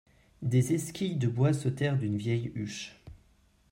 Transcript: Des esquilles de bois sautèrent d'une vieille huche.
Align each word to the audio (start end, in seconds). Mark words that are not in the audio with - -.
Des 0.41 0.73
esquilles 0.73 1.17
de 1.19 1.27
bois 1.27 1.53
sautèrent 1.53 1.95
d'une 1.99 2.17
vieille 2.17 2.51
huche. 2.55 2.99